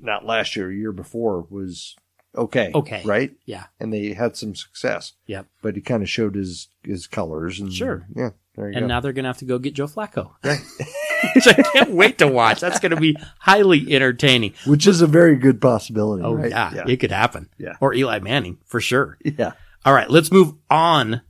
[0.00, 1.96] not last year, year before was
[2.36, 2.70] okay.
[2.74, 3.02] Okay.
[3.04, 3.32] Right.
[3.46, 3.64] Yeah.
[3.78, 5.12] And they had some success.
[5.26, 5.46] Yep.
[5.62, 8.06] But he kind of showed his, his colors and Sure.
[8.14, 8.30] Yeah.
[8.56, 8.88] There you And go.
[8.88, 10.32] now they're going to have to go get Joe Flacco.
[10.44, 10.60] Right.
[11.34, 12.60] Which I can't wait to watch.
[12.60, 14.54] That's going to be highly entertaining.
[14.66, 16.22] Which is a very good possibility.
[16.24, 16.50] Oh, right?
[16.50, 16.84] yeah, Yeah.
[16.88, 17.48] It could happen.
[17.58, 17.74] Yeah.
[17.80, 19.18] Or Eli Manning, for sure.
[19.24, 19.52] yeah.
[19.84, 21.22] All right, let's move on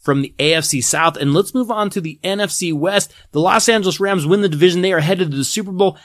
[0.00, 3.12] from the AFC South and let's move on to the NFC West.
[3.32, 4.80] The Los Angeles Rams win the division.
[4.82, 5.98] They are headed to the Super Bowl.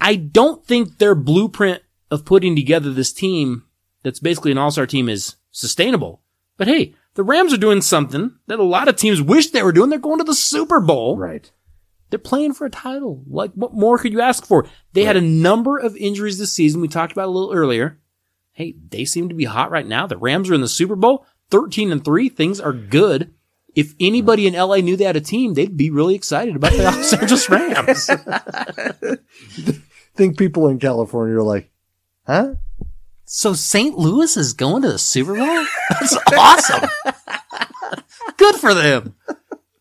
[0.00, 3.64] I don't think their blueprint of putting together this team
[4.02, 6.22] that's basically an all-star team is sustainable.
[6.56, 9.72] But hey, the Rams are doing something that a lot of teams wish they were
[9.72, 9.90] doing.
[9.90, 11.16] They're going to the Super Bowl.
[11.16, 11.50] Right.
[12.10, 13.24] They're playing for a title.
[13.26, 14.66] Like, what more could you ask for?
[14.92, 16.80] They had a number of injuries this season.
[16.80, 17.98] We talked about a little earlier.
[18.52, 20.06] Hey, they seem to be hot right now.
[20.06, 22.28] The Rams are in the Super Bowl, 13 and 3.
[22.28, 23.34] Things are good.
[23.74, 26.82] If anybody in LA knew they had a team, they'd be really excited about the
[26.84, 28.10] Los Angeles Rams.
[30.16, 31.70] think people in California are like,
[32.26, 32.54] huh?
[33.24, 33.98] So St.
[33.98, 35.66] Louis is going to the Super Bowl?
[35.90, 36.88] That's awesome.
[38.36, 39.14] good for them.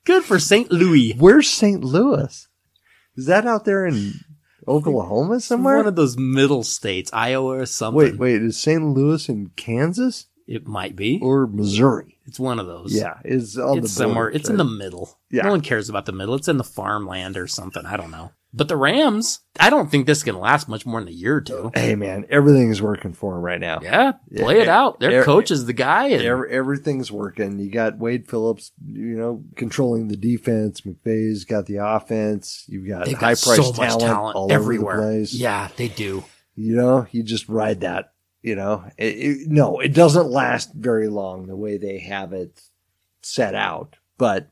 [0.04, 0.72] Good for St.
[0.72, 1.14] Louis.
[1.18, 1.84] Where's St.
[1.84, 2.48] Louis?
[3.16, 4.14] Is that out there in
[4.68, 5.78] Oklahoma somewhere?
[5.78, 7.98] One of those middle states, Iowa or something.
[7.98, 8.84] wait, wait, is St.
[8.84, 11.20] Louis in Kansas It might be.
[11.22, 12.18] or Missouri?
[12.26, 12.94] It's one of those.
[12.94, 14.30] Yeah, it's it's somewhere.
[14.30, 15.20] It's in the middle.
[15.30, 15.44] Yeah.
[15.44, 16.34] No one cares about the middle.
[16.34, 17.86] It's in the farmland or something.
[17.86, 18.32] I don't know.
[18.58, 21.42] But the Rams, I don't think this can last much more than a year or
[21.42, 21.72] two.
[21.76, 23.80] Hey man, everything's working for them right now.
[23.84, 25.02] Yeah, play it out.
[25.02, 25.24] Their Yeah.
[25.24, 26.08] coach is the guy.
[26.08, 27.60] And Every, everything's working.
[27.60, 30.82] You got Wade Phillips, you know, controlling the defense.
[30.82, 32.64] McVay's got the offense.
[32.68, 35.00] You've got they've high got priced so talent, talent everywhere.
[35.00, 35.34] over the place.
[35.34, 36.24] Yeah, they do.
[36.56, 38.14] You know, you just ride that.
[38.42, 42.62] You know, it, it, no, it doesn't last very long the way they have it
[43.22, 44.48] set out, but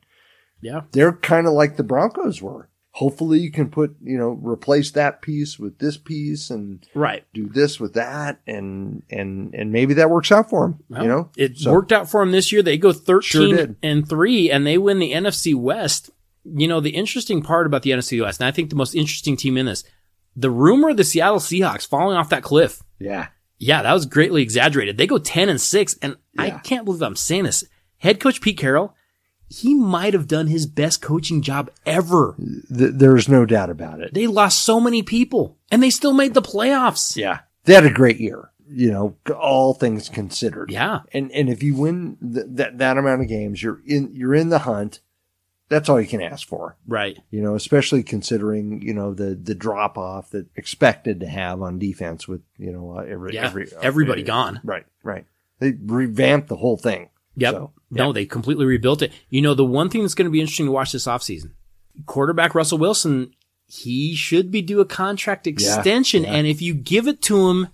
[0.62, 0.82] Yeah.
[0.92, 2.68] they're kind of like the Broncos were.
[2.98, 7.24] Hopefully, you can put, you know, replace that piece with this piece and Right.
[7.34, 10.80] do this with that, and and and maybe that works out for them.
[10.90, 12.62] Well, you know, it So- worked out for them this year.
[12.62, 16.12] They go 13 Sure and 3 and they win the NFC West.
[16.46, 19.38] You know, the interesting part about the NFC West, and I think the most interesting
[19.38, 19.84] team in this,
[20.36, 22.84] the rumor of the Seattle Seahawks falling off that cliff.
[23.00, 23.28] Yeah,
[23.60, 24.98] Yeah, that was greatly exaggerated.
[24.98, 27.64] They go 10 and 6 and I can't believe I'm saying this.
[27.98, 28.94] Head coach Pete Carroll,
[29.50, 32.36] he might have done his best coaching job ever.
[32.38, 34.14] Th- there's no doubt about it.
[34.14, 37.16] They lost so many people and they still made the playoffs.
[37.16, 38.50] Yeah, they had a great year.
[38.68, 40.72] You know, all things considered.
[40.72, 41.02] Yeah.
[41.14, 44.50] and and if you win th- that that amount of games, you're in you're in
[44.50, 45.02] the hunt.
[45.70, 46.78] That's all you can ask for.
[46.88, 47.18] Right.
[47.32, 51.78] You know, especially considering you know the the drop off that expected to have on
[51.78, 53.46] defense with you know uh, every Yeah.
[53.46, 54.60] every Everybody uh, gone.
[54.64, 55.26] Right, right.
[55.60, 57.10] They revamped the whole thing.
[57.36, 57.54] Yep.
[57.54, 59.12] So, No, they completely rebuilt it.
[59.30, 61.52] You know, the one thing that's going to be interesting to watch this offseason,
[62.06, 63.32] quarterback Russell Wilson,
[63.68, 66.24] he should be due a contract extension.
[66.24, 66.34] yeah.
[66.34, 67.70] And if you give it to him,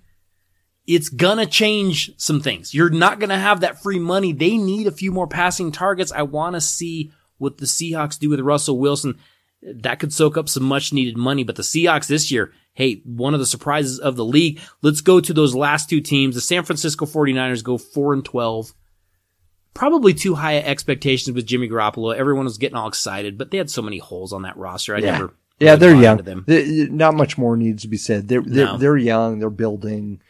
[0.87, 2.73] it's gonna change some things.
[2.73, 4.33] You're not gonna have that free money.
[4.33, 6.11] They need a few more passing targets.
[6.11, 9.19] I want to see what the Seahawks do with Russell Wilson.
[9.61, 11.43] That could soak up some much needed money.
[11.43, 14.59] But the Seahawks this year, hey, one of the surprises of the league.
[14.81, 16.33] Let's go to those last two teams.
[16.33, 18.73] The San Francisco 49ers go 4 and 12
[19.73, 22.15] probably too high expectations with Jimmy Garoppolo.
[22.15, 24.95] Everyone was getting all excited, but they had so many holes on that roster.
[24.95, 25.11] I Yeah.
[25.11, 25.33] never.
[25.59, 26.17] Yeah, really they're young.
[26.17, 26.43] Them.
[26.47, 28.27] They- not much more needs to be said.
[28.27, 28.77] They're they're, No.
[28.77, 29.39] they're young.
[29.39, 30.21] They're building.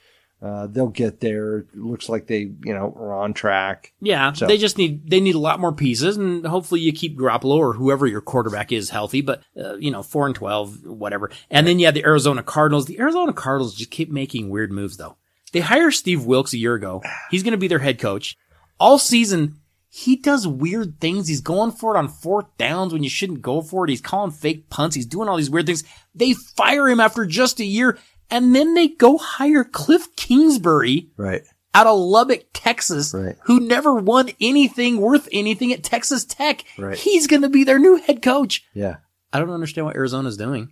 [0.42, 1.58] Uh, they'll get there.
[1.60, 3.92] It looks like they, you know, are on track.
[4.02, 7.18] Yeah, So- they just need they need a lot more pieces, and hopefully you keep
[7.20, 9.20] Garoppolo or whoever your quarterback is healthy.
[9.22, 11.30] But uh, you know, four and twelve, whatever.
[11.52, 12.86] And then you have the Arizona Cardinals.
[12.86, 15.18] The Arizona Cardinals just keep making weird moves, though.
[15.52, 17.02] They hire Steve Wilks a year ago.
[17.32, 18.38] He's going to be their head coach
[18.80, 19.56] all season.
[19.92, 21.28] He does weird things.
[21.28, 23.90] He's going for it on fourth downs when you shouldn't go for it.
[23.90, 24.96] He's calling fake punts.
[24.96, 25.84] He's doing all these weird things.
[26.14, 27.98] They fire him after just a year,
[28.30, 31.42] and then they go hire Cliff Kingsbury Right.
[31.74, 33.36] out of Lubbock, Texas, Right.
[33.46, 36.64] who never won anything worth anything at Texas Tech.
[36.78, 36.96] Right.
[36.98, 38.64] He's going to be their new head coach.
[38.76, 38.98] Yeah.
[39.34, 40.72] I don't understand what Arizona's doing.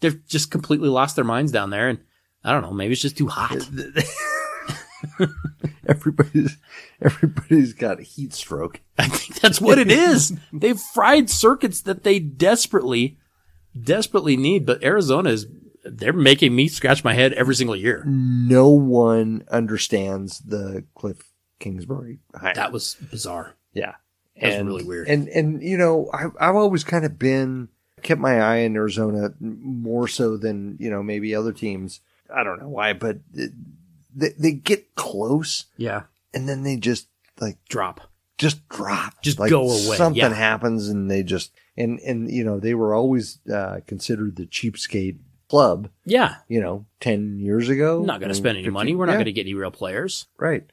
[0.00, 1.88] They've just completely lost their minds down there.
[1.88, 1.98] And
[2.44, 3.56] I don't know, maybe it's just too hot.
[5.88, 6.58] Everybody's
[7.00, 8.80] everybody's got heat stroke.
[8.98, 10.36] I think that's what it is.
[10.52, 13.18] They've fried circuits that they desperately,
[13.80, 14.66] desperately need.
[14.66, 15.46] But Arizona is,
[15.84, 18.04] they're making me scratch my head every single year.
[18.06, 22.54] No one understands the Cliff Kingsbury hire.
[22.54, 23.54] That was bizarre.
[23.72, 23.94] yeah.
[24.40, 25.08] That's and, really weird.
[25.08, 27.68] And and you know, I, I've always kind of been
[28.02, 32.00] kept my eye on Arizona more so than you know maybe other teams.
[32.32, 33.52] I don't know why, but it,
[34.18, 36.02] they they get close Yeah.
[36.34, 37.08] and then they just
[37.40, 38.00] like Drop.
[38.36, 40.34] just drop, Just Like, go away, Something yeah.
[40.34, 45.18] happens and they just and and you know they were always uh, considered the cheapskate
[45.48, 45.88] club.
[46.04, 46.34] Yeah.
[46.48, 48.02] You know, ten years ago.
[48.02, 48.94] Not going to spend any 15 money.
[48.94, 50.26] We're not yeah, going to get any real players.
[50.38, 50.64] right.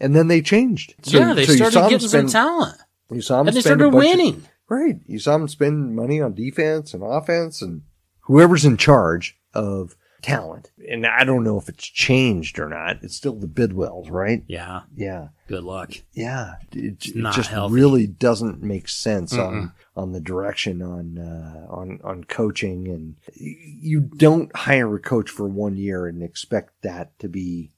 [0.00, 0.94] And then they changed.
[1.02, 2.76] So- yeah, they so started getting spend- some talent.
[3.10, 4.42] You saw them And they started bunch of- winning.
[4.68, 5.00] Right.
[5.06, 7.82] You saw them spend money on defense and offense and
[8.20, 10.70] whoever's in charge of talent.
[10.88, 13.02] And I don't know if it's changed or not.
[13.02, 14.42] It's still the Bidwells, right?
[14.46, 14.82] Yeah.
[14.96, 15.28] Yeah.
[15.46, 15.92] Good luck.
[16.12, 16.54] Yeah.
[16.72, 17.74] It, it not just healthy.
[17.74, 22.88] really doesn't make sense on, on the direction on, uh, on, on coaching.
[22.88, 27.70] And you don't hire a coach for one year and expect that to be,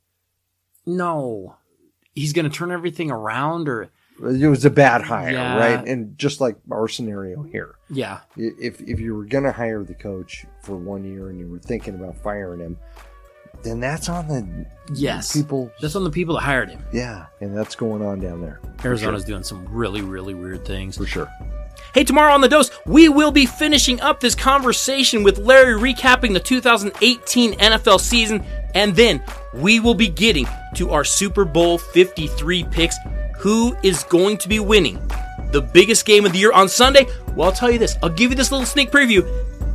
[0.86, 1.56] No.
[2.14, 3.90] He's going to turn everything around or,
[4.22, 5.56] it was a bad hire, Yeah.
[5.58, 5.86] right?
[5.86, 7.76] And just like our scenario here.
[7.90, 8.20] yeah.
[8.36, 11.58] if if you were going to hire the coach for one year and you were
[11.58, 12.76] thinking about firing him,
[13.62, 15.32] then that's on the Yes.
[15.32, 15.70] people.
[15.80, 16.82] That's on the people that hired him.
[16.92, 20.96] yeah, and that's going on down there Arizona's doing some really, really weird things.
[20.96, 21.28] for sure.
[21.92, 26.34] Hey, tomorrow on The Dose, we will be finishing up this conversation with Larry recapping
[26.34, 28.44] the 2018 NFL season,
[28.76, 29.20] and then
[29.54, 32.96] we will be getting to our Super Bowl 53 picks.
[33.40, 35.00] Who is going to be winning
[35.50, 37.06] the biggest game of the year on Sunday?
[37.34, 37.96] Well, I'll tell you this.
[38.02, 39.26] I'll give you this little sneak preview.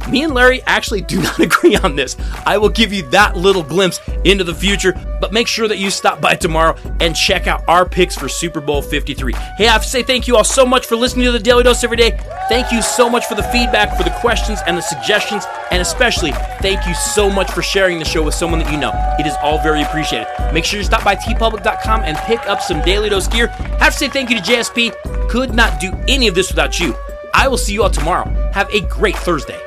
[0.10, 2.16] Me and Larry actually do not agree on this.
[2.46, 5.90] I will give you that little glimpse into the future, but make sure that you
[5.90, 9.34] stop by tomorrow and check out our picks for Super Bowl 53.
[9.58, 11.64] Hey, I have to say thank you all so much for listening to the Daly
[11.64, 12.18] Dose every day.
[12.50, 16.32] Thank you so much for the feedback, for the questions and the suggestions, and especially
[16.62, 18.92] thank you so much for sharing the show with someone that you know.
[19.20, 20.28] It is all very appreciated.
[20.54, 23.48] Make sure you stop by teepublic.com and pick up some Daly Dose gear.
[23.80, 25.30] Have to say thank you to JSP.
[25.30, 26.96] Could not do any of this without you.
[27.34, 28.30] I will see you all tomorrow.
[28.54, 29.65] Have a great Thursday.